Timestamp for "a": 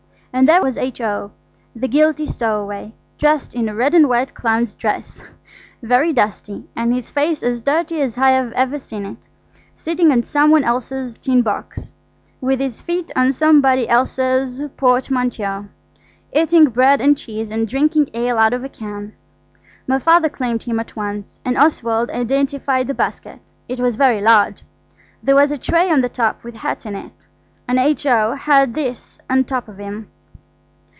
3.67-3.75, 18.63-18.69, 25.51-25.57